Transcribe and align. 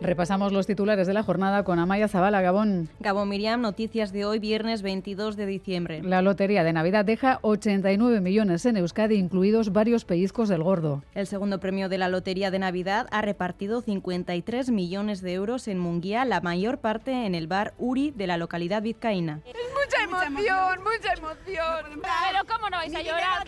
Repasamos 0.00 0.52
los 0.52 0.66
titulares 0.66 1.08
de 1.08 1.12
la 1.12 1.24
jornada 1.24 1.64
con 1.64 1.80
Amaya 1.80 2.06
Zabala, 2.06 2.40
Gabón. 2.40 2.88
Gabón 3.00 3.28
Miriam, 3.28 3.60
noticias 3.60 4.12
de 4.12 4.24
hoy, 4.24 4.38
viernes 4.38 4.82
22 4.82 5.36
de 5.36 5.44
diciembre. 5.44 6.02
La 6.02 6.22
lotería 6.22 6.62
de 6.62 6.72
Navidad 6.72 7.04
deja 7.04 7.40
89 7.42 8.20
millones 8.20 8.64
en 8.64 8.76
Euskadi, 8.76 9.16
incluidos 9.16 9.72
varios 9.72 10.04
pellizcos 10.04 10.48
del 10.48 10.62
gordo. 10.62 11.02
El 11.14 11.26
segundo 11.26 11.58
premio 11.58 11.88
de 11.88 11.98
la 11.98 12.08
lotería 12.08 12.52
de 12.52 12.60
Navidad 12.60 13.08
ha 13.10 13.22
repartido 13.22 13.80
53 13.80 14.70
millones 14.70 15.20
de 15.20 15.32
euros 15.32 15.66
en 15.66 15.80
Munguía, 15.80 16.24
la 16.24 16.40
mayor 16.40 16.78
parte 16.78 17.26
en 17.26 17.34
el 17.34 17.48
bar 17.48 17.74
Uri 17.76 18.12
de 18.12 18.28
la 18.28 18.36
localidad 18.36 18.82
vizcaína. 18.82 19.40
Es 19.46 19.56
mucha 19.74 20.04
emoción, 20.04 20.78
mucha 20.84 21.12
emoción. 21.14 22.00
Pero 22.02 22.44
¿cómo 22.46 22.70
no 22.70 22.76
vais 22.76 22.94
a 22.94 23.02
llorar? 23.02 23.47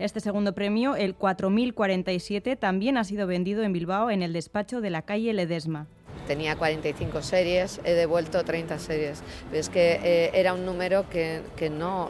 Este 0.00 0.20
segundo 0.20 0.54
premio, 0.54 0.96
el 0.96 1.14
4047, 1.14 2.56
también 2.56 2.96
ha 2.96 3.04
sido 3.04 3.26
vendido 3.26 3.62
en 3.64 3.74
Bilbao 3.74 4.10
en 4.10 4.22
el 4.22 4.32
despacho 4.32 4.80
de 4.80 4.88
la 4.88 5.02
calle 5.02 5.34
Ledesma. 5.34 5.88
Tenía 6.26 6.56
45 6.56 7.20
series, 7.20 7.82
he 7.84 7.92
devuelto 7.92 8.42
30 8.42 8.78
series. 8.78 9.22
Es 9.52 9.68
que 9.68 10.00
eh, 10.02 10.30
era 10.32 10.54
un 10.54 10.64
número 10.64 11.06
que, 11.10 11.42
que 11.54 11.68
no, 11.68 12.08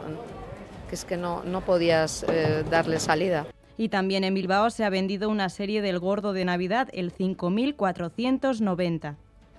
que 0.87 0.95
es 0.95 1.03
que 1.03 1.17
no, 1.17 1.43
no 1.43 1.65
podías 1.65 2.25
eh, 2.29 2.63
darle 2.71 2.97
salida. 2.97 3.45
Y 3.77 3.89
también 3.89 4.23
en 4.23 4.35
Bilbao 4.35 4.69
se 4.69 4.85
ha 4.85 4.89
vendido 4.89 5.27
una 5.27 5.49
serie 5.49 5.81
del 5.81 5.99
gordo 5.99 6.31
de 6.31 6.45
Navidad, 6.45 6.87
el 6.93 7.11
5490. 7.11 9.17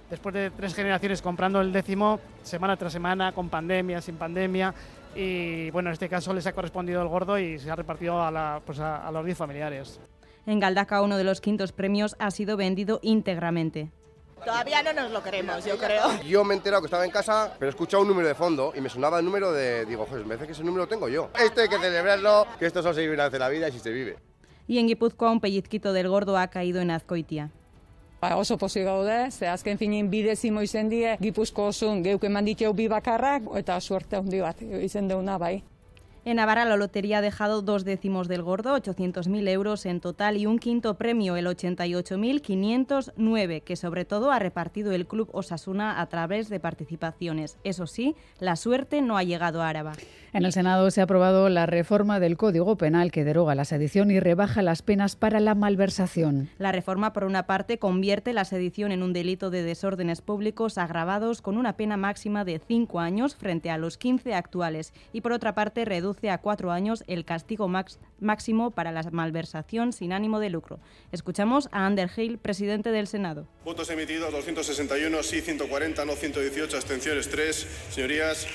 Después 0.09 0.35
de 0.35 0.51
tres 0.51 0.75
generaciones 0.75 1.21
comprando 1.21 1.61
el 1.61 1.71
décimo, 1.71 2.19
semana 2.43 2.79
tras 2.79 2.95
semana, 2.95 3.33
con 3.33 3.51
pandemia, 3.51 4.01
sin 4.01 4.17
pandemia, 4.17 4.75
y 5.15 5.71
bueno, 5.71 5.91
en 5.91 5.95
este 5.95 6.09
caso 6.09 6.33
les 6.33 6.47
ha 6.47 6.53
correspondido 6.53 7.03
el 7.03 7.09
gordo 7.09 7.39
y 7.39 7.59
se 7.59 7.71
ha 7.71 7.77
repartido 7.77 8.23
a, 8.23 8.31
la, 8.31 8.61
pues 8.65 8.79
a, 8.81 9.07
a 9.07 9.13
los 9.13 9.25
10 9.25 9.37
familiares. 9.37 10.01
En 10.47 10.59
Galdaca 10.59 11.03
uno 11.03 11.17
de 11.17 11.25
los 11.25 11.41
quintos 11.41 11.73
premios 11.73 12.17
ha 12.19 12.31
sido 12.31 12.57
vendido 12.57 12.99
íntegramente. 13.03 13.91
Todavía 14.45 14.83
no 14.83 14.93
nos 14.93 15.13
lo 15.13 15.23
queremos, 15.23 15.65
yo 15.65 15.79
creo. 15.79 16.21
Yo 16.25 16.43
me 16.43 16.55
he 16.55 16.57
enterado 16.57 16.83
que 16.83 16.87
estaba 16.87 17.05
en 17.05 17.13
casa, 17.13 17.55
pero 17.61 17.69
he 17.69 17.71
escuchado 17.71 18.03
un 18.03 18.09
número 18.09 18.27
de 18.27 18.35
fondo 18.35 18.73
y 18.77 18.81
me 18.81 18.89
sonaba 18.89 19.21
el 19.21 19.25
número 19.25 19.53
de... 19.53 19.87
Digo, 19.87 20.05
joder, 20.05 20.23
me 20.25 20.31
parece 20.31 20.47
que 20.47 20.53
ese 20.53 20.65
número 20.65 20.85
lo 20.85 20.89
tengo 20.89 21.09
yo. 21.09 21.31
Esto 21.41 21.61
hay 21.61 21.69
que 21.69 21.79
celebrarlo, 21.79 22.49
que 22.59 22.67
esto 22.67 22.83
solo 22.83 22.93
se 22.93 23.03
vive 23.03 23.15
una 23.15 23.25
vez 23.25 23.35
en 23.35 23.41
la 23.41 23.49
vida 23.49 23.69
y 23.69 23.73
si 23.73 23.79
se 23.79 23.93
vive. 23.93 24.17
Y 24.67 24.79
en 24.79 24.89
Guipúzcoa 24.89 25.31
un 25.31 25.41
pellizquito 25.41 25.93
del 25.93 26.09
gordo 26.09 26.37
ha 26.37 26.49
caído 26.49 26.81
en 26.81 26.91
Azcoitia. 26.91 27.51
Ba, 28.23 28.37
oso 28.39 28.55
pozik 28.55 28.85
gaude, 28.87 29.31
ze 29.35 29.49
azken 29.51 29.81
finin 29.81 30.07
bidezimo 30.11 30.63
izan 30.63 30.87
die, 30.93 31.17
Gipuzko 31.19 31.65
osun 31.73 32.05
geuk 32.05 32.23
eman 32.29 32.47
ditu 32.47 32.71
bi 32.79 32.87
bakarrak, 32.87 33.49
eta 33.59 33.81
suerte 33.81 34.21
handi 34.21 34.39
bat 34.45 34.63
izan 34.63 35.09
deuna 35.11 35.41
bai. 35.43 35.57
En 36.25 36.37
Navarra 36.37 36.65
la 36.65 36.77
lotería 36.77 37.19
ha 37.19 37.21
dejado 37.21 37.63
dos 37.63 37.85
décimos 37.85 38.29
del 38.29 38.43
gordo, 38.43 38.77
800.000 38.77 39.49
euros 39.49 39.85
en 39.87 39.99
total, 39.99 40.37
y 40.37 40.47
un 40.47 40.61
quinto 40.61 40.95
premio, 40.95 41.35
el 41.35 41.47
88.509, 41.47 43.65
que 43.65 43.75
sobre 43.75 44.05
todo 44.05 44.31
ha 44.31 44.39
repartido 44.39 44.93
el 44.93 45.09
club 45.09 45.29
Osasuna 45.33 46.01
a 46.01 46.07
través 46.07 46.49
de 46.49 46.61
participaciones. 46.61 47.59
Eso 47.65 47.89
sí, 47.89 48.15
la 48.39 48.55
suerte 48.55 49.03
no 49.03 49.17
ha 49.17 49.25
llegado 49.25 49.63
a 49.63 49.69
Áraba. 49.69 49.95
En 50.33 50.45
el 50.45 50.53
Senado 50.53 50.93
se 50.93 51.01
ha 51.01 51.05
aprobado 51.05 51.49
la 51.49 51.67
reforma 51.67 52.21
del 52.21 52.37
Código 52.37 52.77
Penal 52.77 53.11
que 53.11 53.25
deroga 53.25 53.57
la 53.57 53.65
sedición 53.65 54.13
y 54.13 54.21
rebaja 54.21 54.63
las 54.63 54.81
penas 54.81 55.17
para 55.17 55.41
la 55.41 55.57
malversación. 55.57 56.51
La 56.57 56.71
reforma, 56.71 57.13
por 57.13 57.25
una 57.25 57.47
parte, 57.47 57.79
convierte 57.79 58.33
la 58.33 58.45
sedición 58.45 58.93
en 58.93 59.03
un 59.03 59.13
delito 59.13 59.51
de 59.51 59.65
desórdenes 59.65 60.23
públicos 60.23 60.79
agravados 60.79 61.43
con 61.43 61.59
una 61.59 61.77
pena 61.77 61.97
máxima 61.97 62.45
de 62.45 62.61
cinco 62.61 63.01
años 63.01 63.35
frente 63.35 63.71
a 63.71 63.77
los 63.77 63.99
15 63.99 64.35
actuales 64.35 64.95
y, 65.13 65.21
por 65.21 65.33
otra 65.33 65.55
parte, 65.55 65.85
reduce 65.85 66.12
a 66.31 66.39
cuatro 66.39 66.71
años 66.71 67.05
el 67.07 67.25
castigo 67.25 67.69
max 67.69 67.99
máximo 68.21 68.71
para 68.71 68.93
la 68.93 69.03
malversación 69.11 69.93
sin 69.93 70.13
ánimo 70.13 70.41
de 70.41 70.51
lucro. 70.51 70.79
Escuchamos 71.11 71.69
a 71.73 71.87
Ander 71.87 72.11
Hill, 72.17 72.39
presidente 72.39 72.91
del 72.91 73.07
Senado. 73.07 73.47
Votos 73.65 73.91
emitidos 73.91 74.33
261, 74.33 75.23
sí 75.23 75.41
140, 75.41 76.05
no 76.05 76.13
118, 76.13 76.77
abstenciones 76.77 77.29
3. 77.29 77.67
Señorías, 77.91 78.47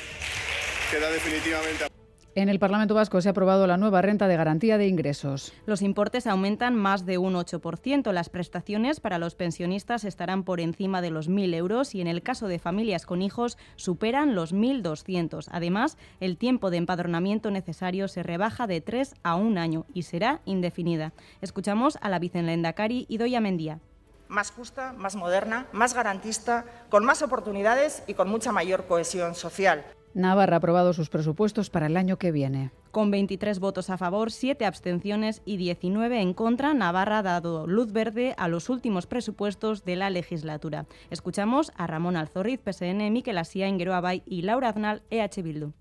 queda 0.92 1.10
definitivamente. 1.12 1.97
En 2.38 2.50
el 2.50 2.60
Parlamento 2.60 2.94
Vasco 2.94 3.20
se 3.20 3.30
ha 3.30 3.32
aprobado 3.32 3.66
la 3.66 3.78
nueva 3.78 4.04
renta 4.04 4.28
de 4.28 4.38
garantía 4.38 4.78
de 4.78 4.86
ingresos. 4.86 5.54
Los 5.66 5.82
importes 5.82 6.28
aumentan 6.28 6.76
más 6.76 7.04
de 7.04 7.18
un 7.18 7.34
8%. 7.34 8.12
Las 8.12 8.30
prestaciones 8.30 9.00
para 9.00 9.18
los 9.18 9.34
pensionistas 9.34 10.04
estarán 10.04 10.44
por 10.44 10.60
encima 10.60 11.02
de 11.02 11.10
los 11.10 11.32
1.000 11.32 11.56
euros 11.56 11.96
y 11.96 12.02
en 12.02 12.06
el 12.06 12.22
caso 12.22 12.48
de 12.48 12.60
familias 12.60 13.08
con 13.08 13.24
hijos 13.24 13.58
superan 13.76 14.36
los 14.36 14.54
1.200. 14.54 15.48
Además, 15.50 15.98
el 16.20 16.38
tiempo 16.38 16.70
de 16.70 16.78
empadronamiento 16.78 17.50
necesario 17.50 18.08
se 18.08 18.22
rebaja 18.22 18.68
de 18.68 18.82
3 18.82 19.16
a 19.24 19.34
1 19.34 19.60
año 19.60 19.88
y 19.96 20.04
será 20.04 20.42
indefinida. 20.46 21.14
Escuchamos 21.42 21.98
a 22.02 22.10
la 22.10 22.20
vicelendacari 22.20 23.08
Idoia 23.10 23.42
Mendía 23.42 23.80
más 24.28 24.52
justa, 24.52 24.94
más 24.94 25.16
moderna, 25.16 25.68
más 25.72 25.94
garantista, 25.94 26.66
con 26.90 27.06
más 27.06 27.22
oportunidades 27.22 28.04
y 28.08 28.14
con 28.14 28.28
mucha 28.28 28.52
mayor 28.52 28.86
cohesión 28.86 29.36
social. 29.36 29.86
Navarra 30.18 30.56
ha 30.56 30.58
aprobado 30.58 30.94
sus 30.94 31.10
presupuestos 31.10 31.70
para 31.70 31.86
el 31.86 31.96
año 31.96 32.18
que 32.18 32.32
viene. 32.32 32.72
Con 32.90 33.12
23 33.12 33.60
votos 33.60 33.92
a 33.92 34.00
favor, 34.00 34.32
7 34.32 34.66
abstenciones 34.66 35.44
y 35.46 35.58
19 35.58 36.20
en 36.20 36.34
contra, 36.34 36.74
Navarra 36.74 37.20
ha 37.20 37.24
dado 37.24 37.68
luz 37.68 37.92
verde 37.92 38.34
a 38.40 38.48
los 38.48 38.70
últimos 38.70 39.06
presupuestos 39.06 39.86
de 39.86 39.96
la 39.96 40.10
legislatura. 40.10 40.88
Escuchamos 41.12 41.72
a 41.78 41.86
Ramón 41.86 42.16
Alzorriz, 42.16 42.60
PSN, 42.66 43.12
Miquel 43.12 43.38
Asía, 43.38 43.68
Inguero 43.68 43.94
Abay 43.94 44.24
y 44.26 44.42
Laura 44.42 44.70
Aznal, 44.70 45.04
EH 45.12 45.44
Bildu. 45.44 45.74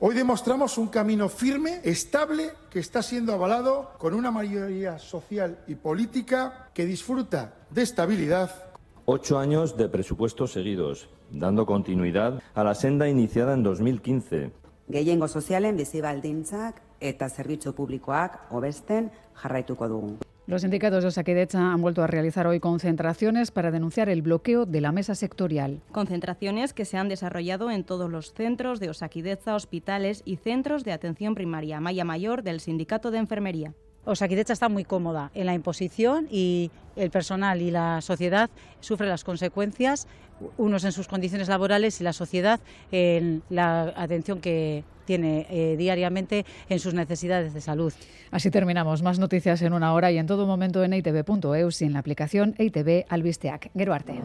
Hoy 0.00 0.14
demostramos 0.14 0.78
un 0.78 0.86
camino 0.86 1.28
firme, 1.28 1.80
estable, 1.82 2.52
que 2.70 2.78
está 2.78 3.02
siendo 3.02 3.34
avalado 3.34 3.92
con 3.98 4.14
una 4.14 4.30
mayoría 4.30 4.98
social 4.98 5.58
y 5.66 5.74
política 5.74 6.70
que 6.72 6.86
disfruta 6.86 7.56
de 7.68 7.82
estabilidad. 7.82 8.67
Ocho 9.10 9.38
años 9.38 9.74
de 9.78 9.88
presupuestos 9.88 10.52
seguidos, 10.52 11.08
dando 11.30 11.64
continuidad 11.64 12.42
a 12.54 12.62
la 12.62 12.74
senda 12.74 13.08
iniciada 13.08 13.54
en 13.54 13.62
2015. 13.62 14.50
Gehiengo 14.92 15.28
sozialen 15.28 15.78
bizi 15.78 16.02
baldintzak 16.04 16.82
eta 17.00 17.30
zerbitzu 17.30 17.72
publikoak 17.72 18.52
hobesten 18.52 19.08
jarraituko 19.32 19.88
dugu. 19.88 20.10
Los 20.46 20.60
sindicatos 20.60 21.04
de 21.04 21.08
Osakidecha 21.08 21.72
han 21.72 21.80
vuelto 21.80 22.02
a 22.02 22.06
realizar 22.06 22.46
hoy 22.46 22.60
concentraciones 22.60 23.50
para 23.50 23.70
denunciar 23.70 24.10
el 24.10 24.20
bloqueo 24.20 24.66
de 24.66 24.82
la 24.82 24.92
mesa 24.92 25.14
sectorial. 25.14 25.80
Concentraciones 25.90 26.74
que 26.74 26.84
se 26.84 26.98
han 26.98 27.08
desarrollado 27.08 27.70
en 27.70 27.84
todos 27.84 28.10
los 28.10 28.34
centros 28.34 28.78
de 28.78 28.90
Osakidecha, 28.90 29.54
hospitales 29.54 30.20
y 30.26 30.36
centros 30.36 30.84
de 30.84 30.92
atención 30.92 31.34
primaria. 31.34 31.80
Maya 31.80 32.04
Mayor 32.04 32.42
del 32.42 32.60
Sindicato 32.60 33.10
de 33.10 33.16
Enfermería. 33.16 33.72
Osakidecha 34.08 34.54
está 34.54 34.70
muy 34.70 34.84
cómoda 34.84 35.30
en 35.34 35.44
la 35.44 35.52
imposición 35.52 36.28
y 36.30 36.70
el 36.96 37.10
personal 37.10 37.60
y 37.60 37.70
la 37.70 38.00
sociedad 38.00 38.48
sufren 38.80 39.10
las 39.10 39.22
consecuencias, 39.22 40.08
unos 40.56 40.84
en 40.84 40.92
sus 40.92 41.08
condiciones 41.08 41.48
laborales 41.48 42.00
y 42.00 42.04
la 42.04 42.14
sociedad 42.14 42.58
en 42.90 43.42
la 43.50 43.92
atención 43.96 44.40
que 44.40 44.82
tiene 45.04 45.46
eh, 45.50 45.76
diariamente 45.76 46.46
en 46.70 46.80
sus 46.80 46.94
necesidades 46.94 47.52
de 47.52 47.60
salud. 47.60 47.92
Así 48.30 48.50
terminamos. 48.50 49.02
Más 49.02 49.18
noticias 49.18 49.60
en 49.60 49.74
una 49.74 49.92
hora 49.92 50.10
y 50.10 50.16
en 50.16 50.26
todo 50.26 50.46
momento 50.46 50.82
en 50.84 50.94
eitv.eus 50.94 51.82
y 51.82 51.84
en 51.84 51.92
la 51.92 51.98
aplicación 51.98 52.54
EITV 52.56 53.04
Albisteac. 53.10 53.70
Gero 53.74 53.92
arte. 53.92 54.20